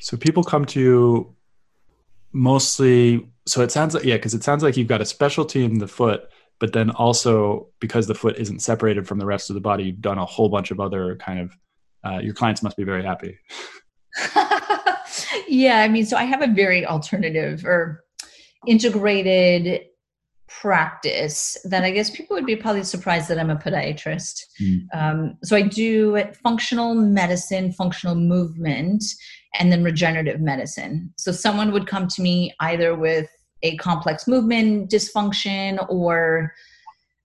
[0.00, 1.36] so people come to you
[2.32, 5.78] mostly so it sounds like yeah because it sounds like you've got a specialty in
[5.78, 6.28] the foot
[6.60, 10.00] but then also because the foot isn't separated from the rest of the body you've
[10.00, 11.56] done a whole bunch of other kind of
[12.04, 13.38] uh, your clients must be very happy.
[15.48, 18.04] Yeah i mean so i have a very alternative or
[18.66, 19.82] integrated
[20.48, 24.80] practice that i guess people would be probably surprised that i'm a podiatrist mm.
[24.94, 29.04] um, so i do functional medicine functional movement
[29.54, 31.12] and then regenerative medicine.
[31.16, 33.28] So someone would come to me either with
[33.62, 36.54] a complex movement dysfunction or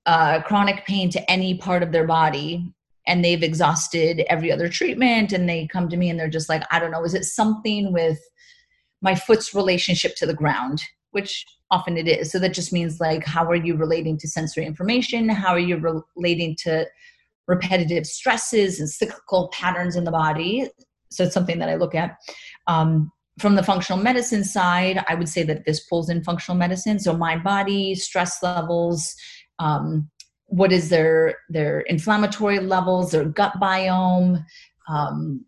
[0.05, 2.73] uh, chronic pain to any part of their body
[3.05, 6.63] and they've exhausted every other treatment and they come to me and they're just like
[6.71, 8.19] i don't know is it something with
[9.01, 10.83] my foot's relationship to the ground
[11.13, 14.65] which often it is so that just means like how are you relating to sensory
[14.65, 16.85] information how are you relating to
[17.47, 20.69] repetitive stresses and cyclical patterns in the body
[21.13, 22.17] so it's something that I look at.
[22.67, 26.99] Um, from the functional medicine side, I would say that this pulls in functional medicine.
[26.99, 29.15] So my body, stress levels,
[29.59, 30.09] um,
[30.45, 34.43] what is their their inflammatory levels, their gut biome,
[34.87, 35.45] um,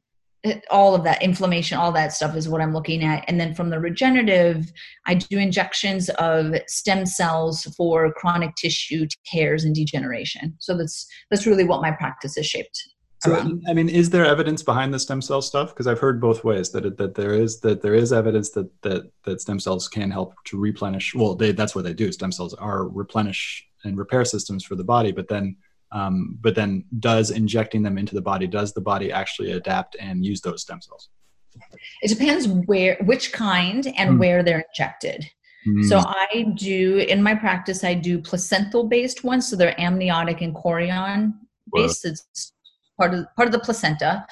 [0.69, 3.23] all of that inflammation, all that stuff is what I'm looking at.
[3.27, 4.71] And then from the regenerative,
[5.05, 10.55] I do injections of stem cells for chronic tissue tears and degeneration.
[10.59, 12.81] So that's that's really what my practice is shaped
[13.25, 15.69] so, I mean, is there evidence behind the stem cell stuff?
[15.69, 18.69] Because I've heard both ways that it, that there is that there is evidence that
[18.83, 21.15] that that stem cells can help to replenish.
[21.15, 22.11] Well, they, that's what they do.
[22.11, 25.57] Stem cells are replenish and repair systems for the body, but then
[25.91, 30.25] um, but then does injecting them into the body does the body actually adapt and
[30.25, 31.09] use those stem cells?
[32.01, 34.19] It depends where which kind and mm.
[34.19, 35.29] where they're injected.
[35.67, 35.87] Mm.
[35.87, 40.53] So I do in my practice I do placental based ones, so they're amniotic and
[40.53, 41.33] chorion
[41.73, 42.05] based.
[42.05, 42.53] It's
[42.97, 44.25] part of part of the placenta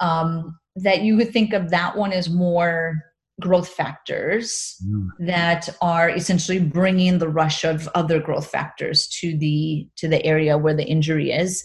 [0.00, 3.00] um, that you would think of that one as more
[3.42, 5.08] growth factors mm.
[5.18, 10.56] that are essentially bringing the rush of other growth factors to the to the area
[10.56, 11.62] where the injury is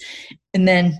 [0.53, 0.97] and then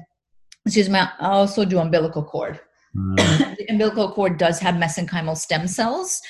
[0.66, 2.60] excuse me i also do umbilical cord
[2.96, 3.16] mm.
[3.58, 6.22] the umbilical cord does have mesenchymal stem cells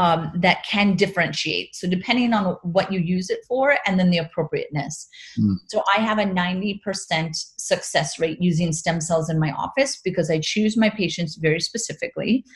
[0.00, 1.76] um, that can differentiate.
[1.76, 5.06] So, depending on what you use it for and then the appropriateness.
[5.38, 5.56] Mm.
[5.68, 6.80] So, I have a 90%
[7.58, 12.46] success rate using stem cells in my office because I choose my patients very specifically.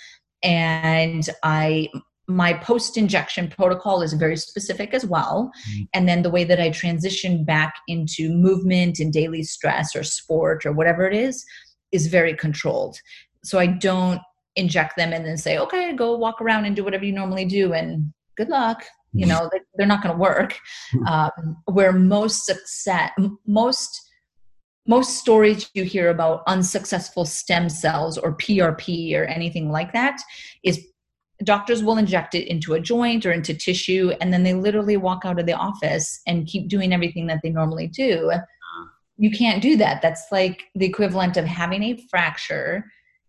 [0.45, 1.89] And I
[2.27, 5.51] my post injection protocol is very specific as well.
[5.71, 5.89] Mm.
[5.93, 10.65] And then the way that I transition back into movement and daily stress or sport
[10.65, 11.45] or whatever it is
[11.93, 12.97] is very controlled.
[13.45, 14.21] So I don't
[14.57, 17.73] inject them and then say, okay, go walk around and do whatever you normally do
[17.75, 18.85] and good luck.
[19.13, 20.59] You know, they're not going to work.
[21.09, 23.11] Um, where most success,
[23.47, 24.01] most
[24.87, 30.21] most stories you hear about unsuccessful stem cells or PRP or anything like that
[30.63, 30.87] is
[31.43, 35.23] doctors will inject it into a joint or into tissue and then they literally walk
[35.25, 38.31] out of the office and keep doing everything that they normally do.
[39.17, 40.03] You can't do that.
[40.03, 42.85] That's like the equivalent of having a fracture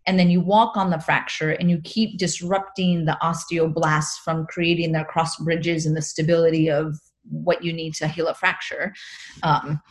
[0.08, 4.92] and then you walk on the fracture and you keep disrupting the osteoblasts from creating
[4.92, 8.94] their cross bridges and the stability of what you need to heal a fracture
[9.42, 9.82] um,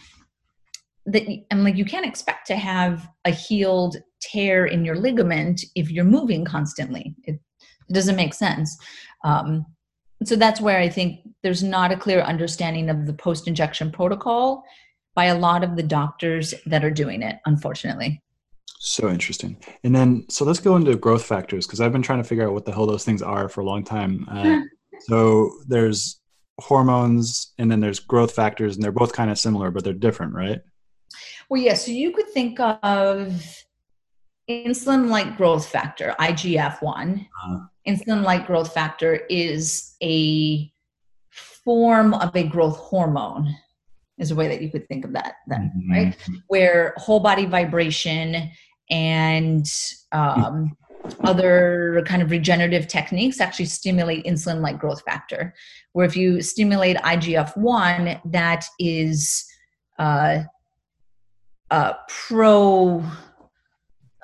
[1.06, 5.90] that i'm like you can't expect to have a healed tear in your ligament if
[5.90, 7.38] you're moving constantly it,
[7.88, 8.76] it doesn't make sense
[9.24, 9.64] um,
[10.24, 14.62] so that's where i think there's not a clear understanding of the post injection protocol
[15.14, 18.22] by a lot of the doctors that are doing it unfortunately
[18.86, 19.56] So interesting.
[19.82, 22.52] And then, so let's go into growth factors because I've been trying to figure out
[22.52, 24.26] what the hell those things are for a long time.
[24.30, 24.60] Uh,
[25.08, 26.20] so there's
[26.60, 30.34] hormones and then there's growth factors, and they're both kind of similar, but they're different,
[30.34, 30.60] right?
[31.48, 31.74] Well, yeah.
[31.74, 33.42] So you could think of
[34.48, 37.26] insulin like growth factor, IGF one.
[37.44, 37.60] Uh-huh.
[37.86, 40.72] Insulin like growth factor is a
[41.64, 43.54] form of a growth hormone
[44.18, 45.92] is a way that you could think of that then mm-hmm.
[45.92, 46.16] right
[46.48, 48.50] where whole body vibration
[48.90, 49.66] and
[50.12, 50.76] um,
[51.24, 55.54] other kind of regenerative techniques actually stimulate insulin like growth factor
[55.92, 59.44] where if you stimulate igf-1 that is
[59.98, 60.40] uh,
[61.70, 63.04] uh, pro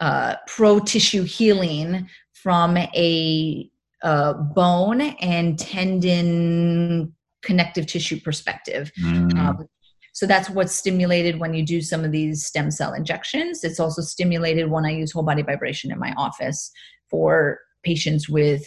[0.01, 3.71] uh, pro tissue healing from a
[4.03, 8.91] uh, bone and tendon connective tissue perspective.
[9.03, 9.39] Mm.
[9.39, 9.69] Um,
[10.13, 13.63] so that's what's stimulated when you do some of these stem cell injections.
[13.63, 16.71] It's also stimulated when I use whole body vibration in my office
[17.11, 18.67] for patients with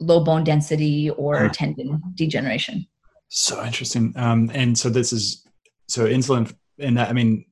[0.00, 1.48] low bone density or huh.
[1.52, 2.86] tendon degeneration.
[3.28, 4.12] So interesting.
[4.16, 5.46] Um, and so this is
[5.88, 7.44] so insulin, and that, I mean,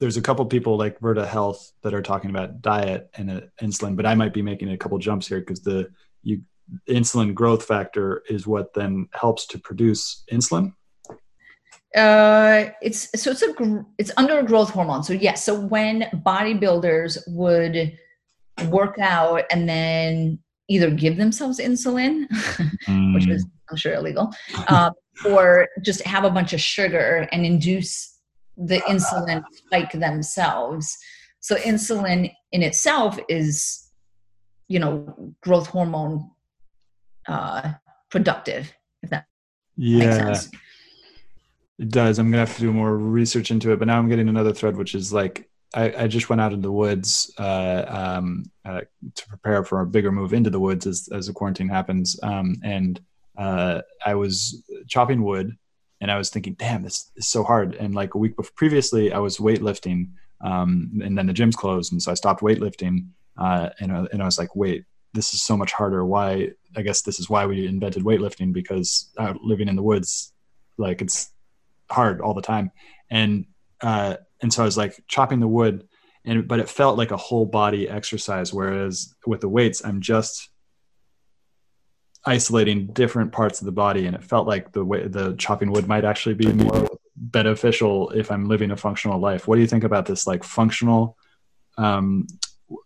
[0.00, 3.96] there's a couple people like Virta Health that are talking about diet and uh, insulin,
[3.96, 5.90] but I might be making a couple jumps here because the
[6.22, 6.42] you
[6.88, 10.72] insulin growth factor is what then helps to produce insulin?
[11.96, 15.02] Uh it's so it's a it's under a growth hormone.
[15.02, 15.44] So yes.
[15.44, 17.98] So when bodybuilders would
[18.68, 22.28] work out and then either give themselves insulin
[22.86, 23.14] mm.
[23.14, 24.32] which is i'm sure illegal
[24.68, 24.90] uh,
[25.26, 28.09] or just have a bunch of sugar and induce
[28.66, 30.96] the insulin spike themselves
[31.40, 33.90] so insulin in itself is
[34.68, 36.30] you know growth hormone
[37.28, 37.72] uh,
[38.10, 38.72] productive.
[39.02, 39.26] If that
[39.76, 40.36] yeah.
[41.78, 42.18] It does.
[42.18, 44.76] I'm gonna have to do more research into it, but now I'm getting another thread,
[44.76, 48.82] which is like I, I just went out in the woods uh, um, uh,
[49.14, 52.56] to prepare for a bigger move into the woods as, as the quarantine happens, um,
[52.62, 53.00] and
[53.38, 55.56] uh, I was chopping wood,
[56.00, 59.12] and I was thinking, "Damn, this is so hard." And like a week before, previously,
[59.12, 60.10] I was weightlifting,
[60.40, 64.24] um, and then the gym's closed, and so I stopped weightlifting, uh, and and I
[64.24, 66.04] was like, "Wait, this is so much harder.
[66.04, 66.50] Why?
[66.76, 70.32] I guess this is why we invented weightlifting because uh, living in the woods,
[70.78, 71.30] like it's
[71.90, 72.70] hard all the time.
[73.10, 73.46] And
[73.80, 75.88] uh, and so I was like chopping the wood,
[76.24, 78.52] and but it felt like a whole body exercise.
[78.54, 80.49] Whereas with the weights, I'm just
[82.26, 85.88] isolating different parts of the body, and it felt like the way the chopping wood
[85.88, 89.46] might actually be more beneficial if I'm living a functional life.
[89.46, 91.16] What do you think about this, like functional
[91.78, 92.26] um,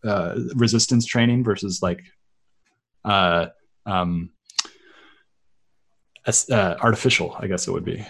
[0.05, 2.03] uh, resistance training versus like
[3.05, 3.47] uh,
[3.87, 4.31] um,
[6.27, 8.07] uh, artificial, I guess it would be.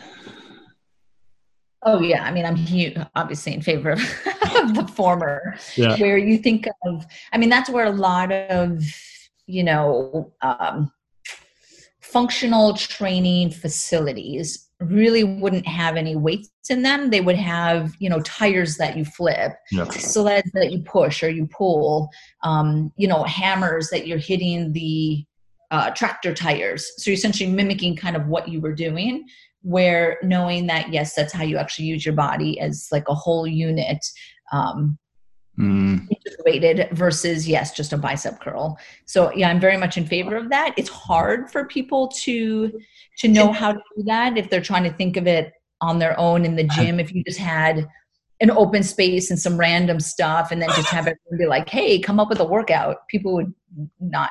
[1.83, 5.97] Oh yeah, I mean, I'm huge, obviously in favor of, the former, yeah.
[5.99, 7.05] where you think of.
[7.33, 8.83] I mean, that's where a lot of
[9.47, 10.91] you know um,
[12.15, 17.11] functional training facilities really wouldn't have any weights in them.
[17.11, 19.51] They would have, you know, tires that you flip,
[19.91, 22.09] sleds that you push or you pull,
[22.45, 25.25] um, you know, hammers that you're hitting the
[25.73, 26.89] uh, tractor tires.
[26.99, 29.27] So you're essentially mimicking kind of what you were doing,
[29.63, 33.45] where knowing that, yes, that's how you actually use your body as like a whole
[33.45, 34.07] unit.
[34.53, 34.99] Um,
[35.59, 36.07] mm.
[36.11, 38.79] integrated versus yes just a bicep curl.
[39.05, 40.75] So yeah i'm very much in favor of that.
[40.77, 42.81] It's hard for people to
[43.19, 46.19] to know how to do that if they're trying to think of it on their
[46.19, 46.99] own in the gym.
[46.99, 47.89] If you just had
[48.41, 51.99] an open space and some random stuff and then just have everyone be like hey
[51.99, 53.55] come up with a workout people would
[54.01, 54.31] not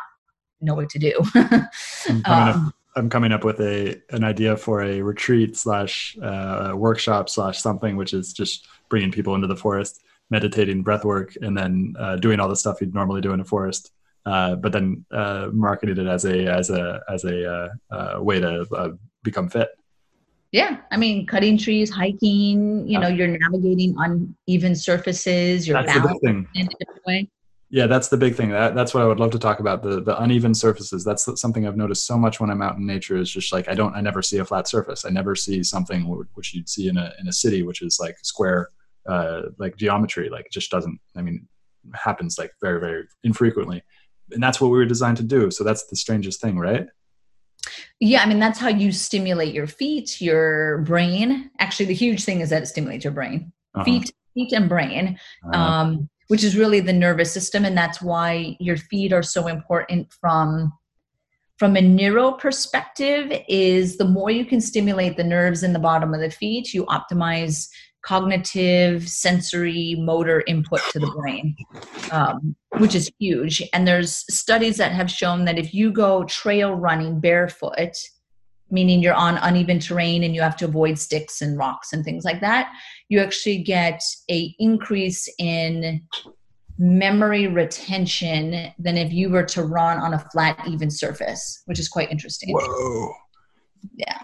[0.64, 1.14] know what to do.
[1.36, 1.68] I'm,
[2.24, 6.74] coming um, up, I'm coming up with a an idea for a retreat slash uh,
[6.76, 10.02] workshop slash something which is just bringing people into the forest
[10.36, 13.46] meditating breath work and then uh, doing all the stuff you'd normally do in a
[13.56, 13.92] forest
[14.26, 18.40] uh, but then uh, marketed it as a as a as a uh, uh, way
[18.40, 18.90] to uh,
[19.24, 19.70] become fit.
[20.52, 22.88] Yeah, I mean, cutting trees, hiking.
[22.88, 25.68] You know, you're navigating uneven surfaces.
[25.68, 27.30] You're that's balancing in a different way.
[27.70, 28.50] Yeah, that's the big thing.
[28.52, 29.82] That, that's what I would love to talk about.
[29.82, 31.04] The the uneven surfaces.
[31.04, 33.18] That's something I've noticed so much when I'm out in nature.
[33.18, 33.96] Is just like I don't.
[33.96, 35.06] I never see a flat surface.
[35.06, 38.16] I never see something which you'd see in a in a city, which is like
[38.22, 38.70] square,
[39.08, 40.30] uh, like geometry.
[40.30, 41.00] Like it just doesn't.
[41.16, 41.48] I mean,
[41.94, 43.84] happens like very very infrequently
[44.32, 46.88] and that's what we were designed to do so that's the strangest thing right
[48.00, 52.42] yeah i mean that's how you stimulate your feet your brain actually the huge thing
[52.42, 53.84] is that it stimulates your brain uh-huh.
[53.84, 55.60] feet feet and brain uh-huh.
[55.60, 60.12] um, which is really the nervous system and that's why your feet are so important
[60.20, 60.72] from
[61.58, 66.14] from a neuro perspective is the more you can stimulate the nerves in the bottom
[66.14, 67.68] of the feet you optimize
[68.04, 71.56] cognitive, sensory, motor input to the brain,
[72.12, 73.64] um, which is huge.
[73.74, 77.96] And there's studies that have shown that if you go trail running barefoot,
[78.70, 82.26] meaning you're on uneven terrain and you have to avoid sticks and rocks and things
[82.26, 82.74] like that,
[83.08, 86.02] you actually get a increase in
[86.78, 91.88] memory retention than if you were to run on a flat, even surface, which is
[91.88, 92.50] quite interesting.
[92.52, 93.14] Whoa.
[93.96, 94.20] Yeah.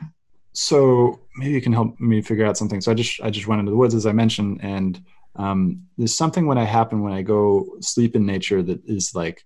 [0.62, 2.82] So maybe you can help me figure out something.
[2.82, 5.02] So I just I just went into the woods as I mentioned, and
[5.38, 9.46] um, there's something when I happen when I go sleep in nature that is like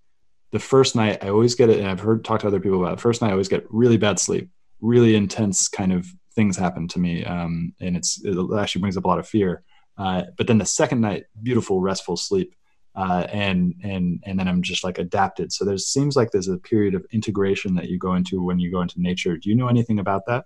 [0.51, 2.93] the first night I always get it, and I've heard talk to other people about
[2.93, 2.99] it.
[2.99, 4.49] First night I always get really bad sleep,
[4.81, 9.05] really intense kind of things happen to me, um, and it's it actually brings up
[9.05, 9.61] a lot of fear.
[9.99, 12.55] Uh, but then the second night, beautiful restful sleep
[12.95, 15.53] uh, and and and then I'm just like adapted.
[15.53, 18.71] So there seems like there's a period of integration that you go into when you
[18.71, 19.37] go into nature.
[19.37, 20.45] Do you know anything about that?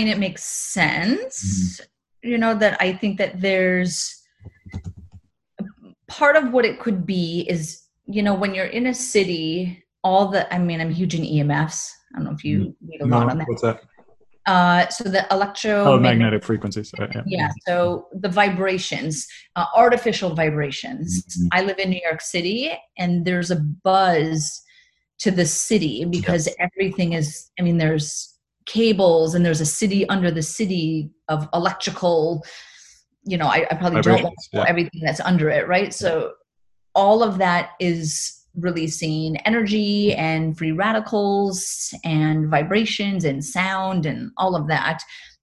[0.00, 1.78] Mean, it makes sense.
[1.78, 2.30] Mm-hmm.
[2.30, 4.16] You know that I think that there's
[6.08, 10.28] part of what it could be is you know when you're in a city, all
[10.28, 11.90] the I mean, I'm huge in EMFs.
[12.14, 12.88] I don't know if you mm-hmm.
[12.88, 13.48] read a lot on that.
[13.48, 13.82] What's that?
[14.46, 17.22] Uh, so the electromagnetic oh, frequencies uh, yeah.
[17.26, 17.48] yeah.
[17.66, 21.48] so the vibrations uh, artificial vibrations mm-hmm.
[21.52, 24.62] i live in new york city and there's a buzz
[25.18, 26.66] to the city because yeah.
[26.66, 28.30] everything is i mean there's
[28.70, 32.44] cables and there's a city under the city of electrical
[33.24, 34.64] you know i, I probably don't want yeah.
[34.68, 35.92] everything that's under it right?
[35.92, 36.32] So
[36.94, 44.56] all of that is releasing energy and free radicals and vibrations and sound and all
[44.56, 45.02] of that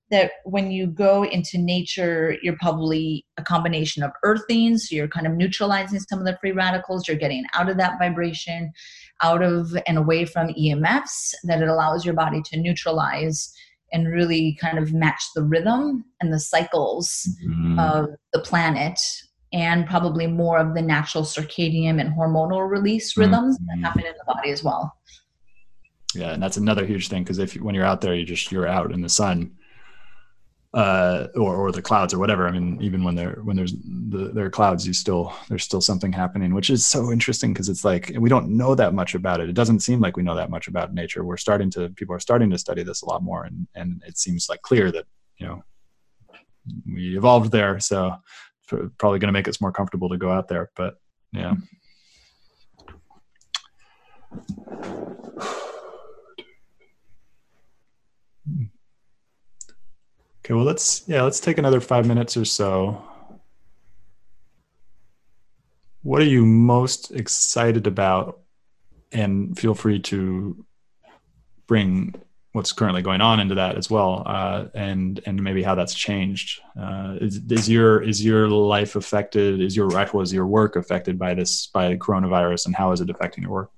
[0.10, 5.28] that when you go into nature you're probably a combination of earthing so you're kind
[5.28, 7.08] of neutralizing some of the free radicals.
[7.08, 8.72] You're getting out of that vibration
[9.22, 13.54] out of and away from emfs that it allows your body to neutralize
[13.94, 17.80] and really kind of match the rhythm and the cycles mm-hmm.
[17.80, 19.00] of the planet
[19.54, 23.22] and probably more of the natural circadian and hormonal release mm-hmm.
[23.22, 23.82] rhythms mm-hmm.
[23.82, 24.94] that happen in the body as well.
[26.14, 28.68] Yeah, and that's another huge thing because if when you're out there, you just you're
[28.68, 29.52] out in the sun,
[30.74, 32.48] uh, or or the clouds or whatever.
[32.48, 35.82] I mean, even when there when there's the, there are clouds, you still there's still
[35.82, 39.40] something happening, which is so interesting because it's like we don't know that much about
[39.40, 39.50] it.
[39.50, 41.24] It doesn't seem like we know that much about nature.
[41.24, 44.18] We're starting to people are starting to study this a lot more, and and it
[44.18, 45.06] seems like clear that
[45.38, 45.64] you know
[46.86, 47.80] we evolved there.
[47.80, 48.16] So
[48.68, 50.70] probably going to make us more comfortable to go out there.
[50.76, 50.98] But
[51.32, 51.54] yeah.
[60.48, 63.04] Okay, well let's yeah, let's take another 5 minutes or so.
[66.04, 68.40] What are you most excited about
[69.12, 70.66] and feel free to
[71.68, 72.16] bring
[72.54, 76.62] what's currently going on into that as well, uh, and and maybe how that's changed.
[76.80, 79.60] Uh, is, is your is your life affected?
[79.60, 83.02] Is your life was your work affected by this by the coronavirus, and how is
[83.02, 83.72] it affecting your work?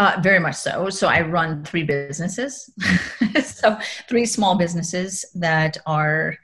[0.00, 0.88] Uh, very much so.
[0.88, 2.72] So I run three businesses,
[3.44, 3.78] so
[4.08, 6.36] three small businesses that are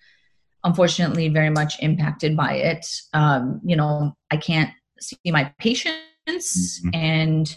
[0.62, 2.86] unfortunately very much impacted by it.
[3.14, 4.68] Um, you know, I can't
[5.00, 5.96] see my patients,
[6.28, 6.90] mm-hmm.
[6.92, 7.56] and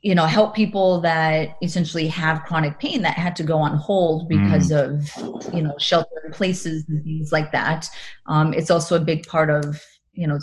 [0.00, 4.30] you know help people that essentially have chronic pain that had to go on hold
[4.30, 4.80] because mm.
[4.80, 7.88] of you know shelter in places and things like that
[8.26, 9.80] um, it's also a big part of
[10.12, 10.38] you know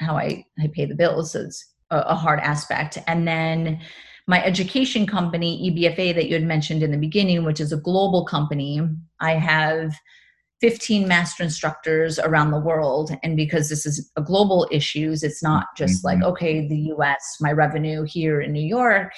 [0.00, 2.98] how i, I pay the bills is a, a hard aspect.
[3.06, 3.80] And then
[4.26, 8.24] my education company EBFA that you had mentioned in the beginning which is a global
[8.24, 8.80] company
[9.20, 9.92] i have
[10.60, 13.14] 15 master instructors around the world.
[13.22, 16.20] And because this is a global issues it's not just mm-hmm.
[16.20, 19.12] like okay the us my revenue here in new york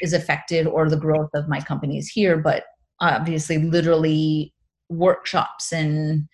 [0.00, 2.36] is affected or the growth of my companies here.
[2.36, 2.64] But
[3.00, 4.52] obviously literally
[4.88, 6.28] workshops and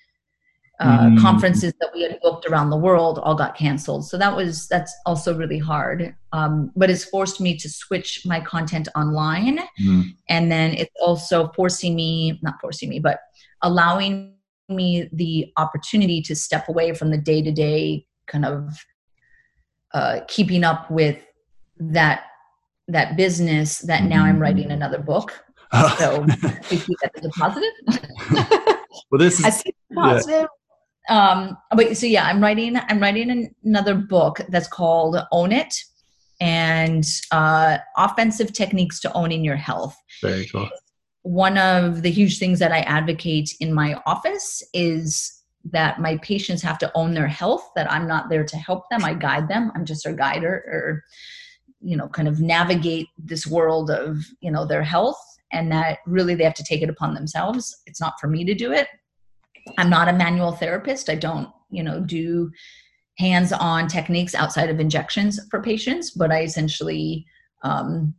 [0.81, 1.18] uh, mm-hmm.
[1.18, 4.95] conferences that we had booked around the world all got canceled so that was that's
[5.07, 10.03] also really hard um, but it's forced me to switch my content online mm-hmm.
[10.28, 13.20] and then it's also forcing me not forcing me but
[13.62, 14.35] allowing
[14.68, 18.72] me the opportunity to step away from the day to day kind of
[19.93, 21.18] uh, keeping up with
[21.78, 22.22] that
[22.89, 24.72] that business that now I'm writing mm-hmm.
[24.72, 25.45] another book.
[25.99, 26.22] So
[26.68, 27.70] we see that as a positive.
[29.09, 29.62] well, this is
[29.95, 30.41] positive.
[30.41, 30.47] Yeah.
[31.09, 32.76] Um, but so yeah, I'm writing.
[32.76, 35.74] I'm writing another book that's called Own It,
[36.40, 39.96] and uh, offensive techniques to owning your health.
[40.22, 40.70] Very cool
[41.22, 46.62] one of the huge things that I advocate in my office is that my patients
[46.62, 49.05] have to own their health, that I'm not there to help them.
[49.05, 49.70] I guide them.
[49.74, 51.05] I'm just a guider or,
[51.82, 55.20] you know, kind of navigate this world of, you know, their health.
[55.53, 57.82] and that really they have to take it upon themselves.
[57.84, 58.86] It's not for me to do it.
[59.79, 61.09] I'm not a manual therapist.
[61.09, 62.51] I don't, you know, do
[63.18, 67.27] hands-on techniques outside of injections for patients, but I essentially
[67.62, 68.14] um,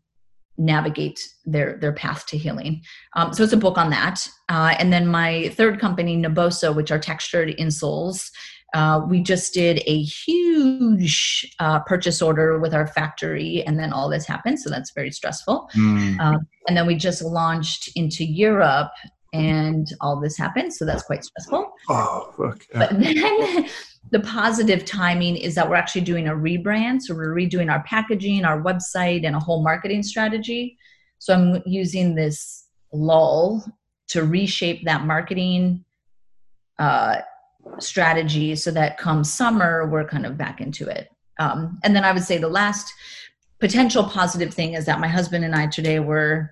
[0.57, 2.81] navigate their their path to healing.
[3.15, 4.27] Um, so it's a book on that.
[4.49, 8.29] Uh, and then my third company, Naboso, which are textured insoles.
[8.73, 14.09] Uh, we just did a huge uh, purchase order with our factory, and then all
[14.09, 14.59] this happened.
[14.59, 15.69] So that's very stressful.
[15.75, 16.39] Mm.
[16.67, 18.91] and then we just launched into Europe,
[19.33, 20.73] and all this happened.
[20.73, 21.71] So that's quite stressful.
[21.89, 22.65] Oh, fuck.
[22.71, 22.79] Yeah.
[22.79, 23.69] But then
[24.11, 27.01] the positive timing is that we're actually doing a rebrand.
[27.01, 30.77] So we're redoing our packaging, our website, and a whole marketing strategy.
[31.19, 33.63] So I'm using this lull
[34.09, 35.85] to reshape that marketing
[36.77, 37.21] uh,
[37.79, 41.09] strategy so that come summer, we're kind of back into it.
[41.39, 42.93] Um, and then I would say the last
[43.59, 46.51] potential positive thing is that my husband and I today were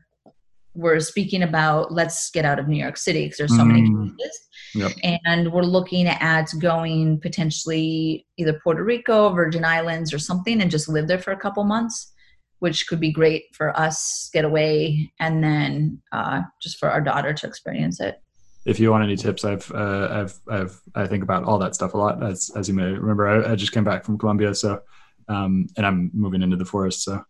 [0.80, 3.68] we're speaking about let's get out of New York City because there's so mm.
[3.68, 4.40] many changes.
[4.76, 4.92] Yep.
[5.24, 10.88] And we're looking at going potentially either Puerto Rico, Virgin Islands, or something, and just
[10.88, 12.14] live there for a couple months,
[12.60, 17.34] which could be great for us get away, and then uh, just for our daughter
[17.34, 18.22] to experience it.
[18.66, 21.94] If you want any tips, I've uh, I've I've I think about all that stuff
[21.94, 22.24] a lot.
[22.24, 24.82] As as you may remember, I, I just came back from Colombia, so
[25.28, 27.24] um, and I'm moving into the forest, so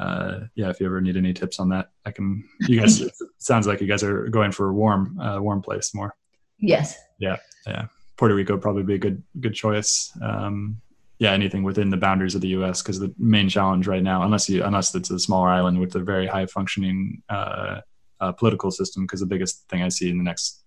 [0.00, 2.48] uh, yeah, if you ever need any tips on that, I can.
[2.60, 3.04] You guys
[3.38, 6.16] sounds like you guys are going for a warm, uh, warm place more.
[6.58, 6.96] Yes.
[7.18, 7.36] Yeah,
[7.66, 7.86] yeah.
[8.16, 10.10] Puerto Rico probably be a good good choice.
[10.22, 10.80] Um,
[11.18, 12.80] yeah, anything within the boundaries of the U.S.
[12.80, 16.00] because the main challenge right now, unless you unless it's a smaller island with a
[16.00, 17.80] very high functioning uh,
[18.20, 20.62] uh, political system, because the biggest thing I see in the next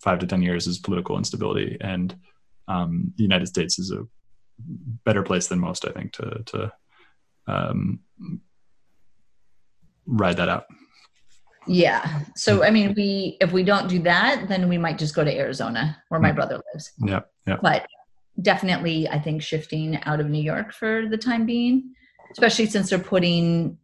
[0.00, 2.14] five to ten years is political instability, and
[2.68, 4.06] um, the United States is a
[4.58, 6.72] better place than most, I think, to to
[7.46, 8.00] um,
[10.06, 10.66] ride that out.
[11.66, 12.20] Yeah.
[12.36, 15.34] So I mean, we if we don't do that, then we might just go to
[15.34, 16.92] Arizona, where my brother lives.
[16.98, 17.20] Yeah.
[17.46, 17.56] Yeah.
[17.62, 17.86] But
[18.40, 21.94] definitely, I think shifting out of New York for the time being,
[22.32, 23.78] especially since they're putting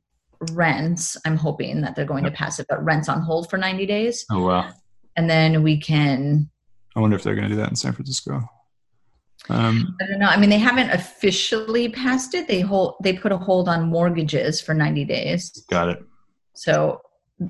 [0.52, 1.16] rents.
[1.24, 2.32] I'm hoping that they're going yep.
[2.32, 4.24] to pass it, but rents on hold for 90 days.
[4.30, 4.70] Oh wow.
[5.16, 6.50] And then we can.
[6.96, 8.42] I wonder if they're going to do that in San Francisco.
[9.48, 10.28] Um, I don't know.
[10.28, 12.46] I mean, they haven't officially passed it.
[12.46, 15.64] They hold they put a hold on mortgages for 90 days.
[15.70, 16.04] Got it.
[16.54, 17.00] So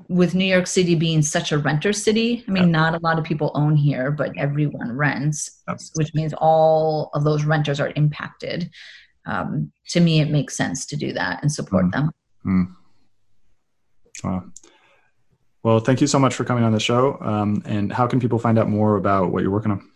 [0.08, 2.72] with New York City being such a renter city, I mean, yep.
[2.72, 5.80] not a lot of people own here, but everyone rents, yep.
[5.94, 8.70] which means all of those renters are impacted.
[9.26, 11.92] Um, to me, it makes sense to do that and support mm.
[11.92, 12.10] them.
[12.46, 12.74] Mm.
[14.22, 14.44] Wow.
[15.62, 17.18] Well, thank you so much for coming on the show.
[17.20, 19.89] Um, and how can people find out more about what you're working on?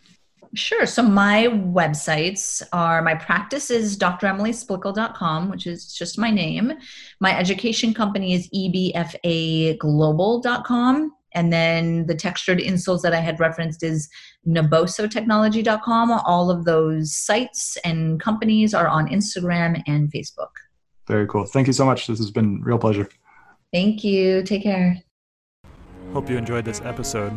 [0.55, 0.87] Sure.
[0.87, 6.73] So my websites are my practice is dremilysplichal.com, which is just my name.
[7.21, 11.13] My education company is ebfaglobal.com.
[11.37, 14.09] And then the textured insoles that I had referenced is
[14.47, 16.13] nabosotechnology.com.
[16.13, 20.51] All of those sites and companies are on Instagram and Facebook.
[21.09, 21.47] Very cool.
[21.47, 22.07] Thank you so much.
[22.07, 23.09] This has been real pleasure.
[23.73, 24.45] Thank you.
[24.45, 25.03] Take care.
[26.13, 27.37] Hope you enjoyed this episode.